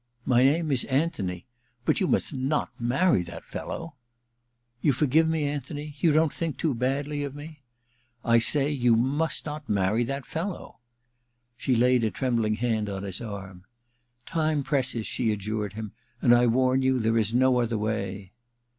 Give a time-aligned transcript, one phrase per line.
[0.25, 1.45] My name is Anthony.
[1.85, 3.93] But you must not marry that fellow.'
[4.39, 5.93] * You forcive me, Anthony?
[5.99, 7.61] You don't think too badly of me?'
[8.07, 10.79] * I say you must not marry that fellow.'
[11.55, 13.65] She laid a trembling hand on his arm.
[13.97, 17.77] * Time presses,' she adjured him, * and I warn you there is no other
[17.77, 18.31] way.'